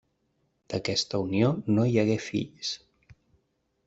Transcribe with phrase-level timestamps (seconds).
[0.73, 2.73] D'aquesta unió no hi hagué fills.